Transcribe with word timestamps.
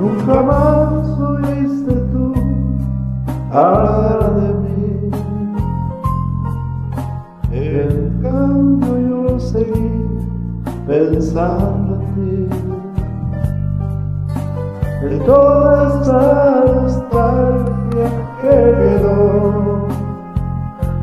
Nunca 0.00 0.42
más 0.42 1.06
oíste 1.20 1.94
tú 2.10 2.32
hablar 3.52 4.34
de 4.34 4.48
mí. 4.54 5.10
En 7.52 8.22
cambio 8.22 8.98
yo 8.98 9.38
seguí 9.38 10.06
pensando 10.86 12.00
en 12.00 12.14
ti. 12.14 12.48
En 15.02 15.18
toda 15.26 15.88
esta 15.88 16.64
nostalgia 16.64 18.08
que 18.40 18.56
quedó, 18.80 19.86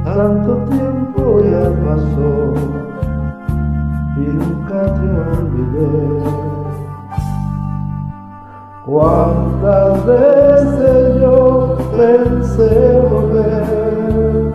tanto 0.06 0.56
tiempo 0.72 1.40
ya 1.42 1.70
pasó 1.86 2.32
y 4.18 4.26
nunca 4.26 4.80
te 4.96 5.08
olvidé. 5.38 6.57
Cuántas 8.88 10.06
veces 10.06 11.20
yo 11.20 11.76
pensé 11.92 13.02
volver 13.02 14.54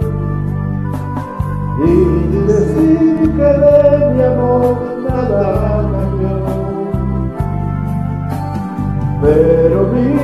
y 1.85 2.47
decir 2.47 3.37
que 3.37 3.43
de 3.43 4.15
mi 4.15 4.23
amor 4.23 4.79
nada 5.07 5.83
cambió, 5.93 6.37
pero 9.21 9.83
mi 9.89 10.17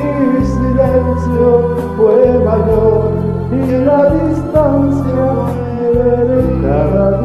silencio 0.43 1.75
fue 1.95 2.39
mayor 2.43 3.11
y 3.51 3.85
la 3.85 4.09
distancia 4.09 5.23
me 5.53 6.63
cada 6.63 7.21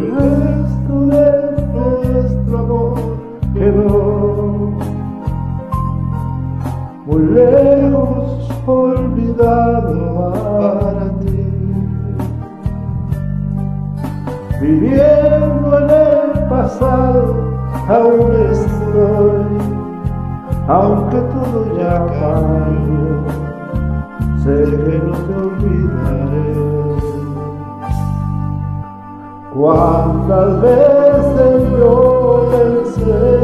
el 0.00 0.16
resto 0.16 1.06
de 1.06 1.28
nuestro 1.74 2.58
amor 2.58 2.94
quedó 3.52 4.72
muy 7.06 7.22
lejos, 7.22 8.48
olvidado 8.66 10.32
para 10.32 11.06
ti. 11.20 11.44
Viviendo 14.60 15.78
en 15.78 15.90
el 15.90 16.48
pasado, 16.48 17.24
aún 17.88 18.32
estoy, 18.50 19.42
aunque 20.68 21.16
todo 21.16 21.58
ya 21.78 22.06
cambió, 22.06 23.24
sé 24.44 24.56
que 24.64 24.94
no 25.04 25.12
te 25.12 25.34
olvidaré. 25.34 26.19
Cuántas 29.60 30.62
veces 30.62 31.70
yo 31.78 32.48
pensé 32.50 33.39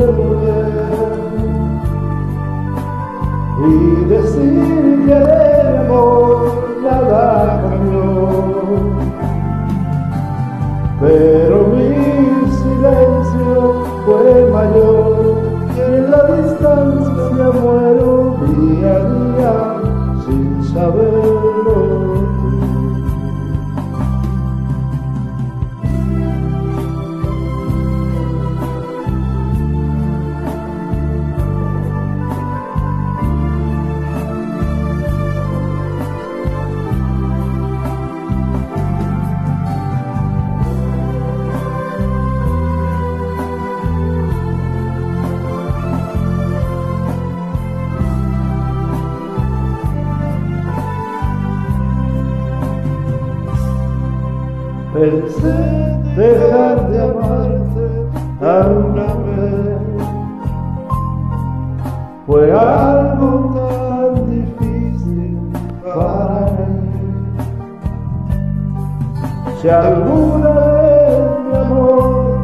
Pensé 54.97 55.53
dejar 56.17 56.89
de 56.89 57.03
amarte 57.03 57.87
alguna 58.41 59.09
vez. 59.27 59.79
Fue 62.27 62.51
algo 62.51 63.29
tan 63.55 64.31
difícil 64.31 65.53
para 65.85 66.47
mí. 66.47 66.97
Si 69.61 69.69
alguna 69.69 70.49
vez, 70.49 71.21
mi 71.45 71.57
amor, 71.59 72.39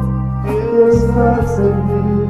piensas 0.45 1.59
en 1.59 1.77
mí, 1.87 2.22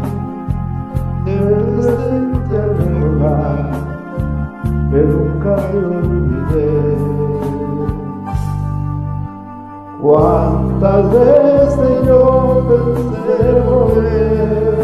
Cuántas 10.82 11.12
veces 11.12 12.06
yo 12.09 12.66
pensé 12.69 13.60
volver 13.60 14.82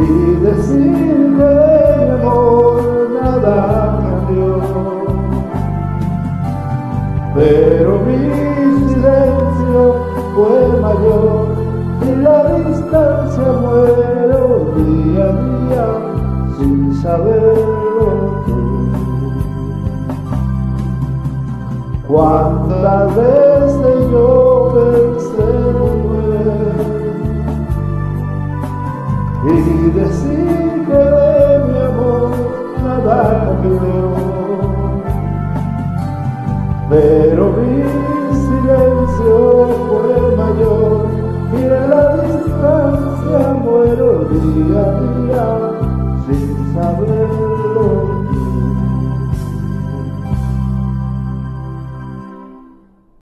y 0.00 0.34
decir 0.44 1.36
que 1.36 1.42
de 1.42 2.04
mi 2.04 2.10
amor 2.20 3.10
nada 3.20 3.98
cambió, 4.00 4.62
pero 7.34 7.98
mi 8.06 8.20
silencio 8.90 9.96
fue 10.36 10.80
mayor 10.80 11.48
y 12.02 12.22
la 12.22 12.38
distancia 12.54 13.52
muero 13.60 14.72
día 14.76 15.24
a 15.24 15.32
día 15.32 15.86
sin 16.58 16.94
saberlo 17.02 18.65
Cuántas 22.08 23.16
veces 23.16 24.10
yo 24.12 24.72
pensé 24.74 25.42
volver 25.72 26.86
y 29.44 29.90
decir 29.90 30.86
que 30.86 30.92
de 30.92 31.64
mi 31.66 31.78
amor 31.78 32.30
nada 32.80 33.18
cambió, 33.44 34.14
pero 36.88 37.44
mi 37.58 37.82
silencio 38.44 39.34
fue 39.88 40.36
mayor. 40.36 41.06
Y 41.54 41.62
en 41.64 41.90
la 41.90 42.04
distancia 42.18 43.38
muero 43.64 44.08
día 44.30 44.80
a 44.80 44.88
día 45.00 45.46
sin 46.28 46.48
saber 46.72 47.15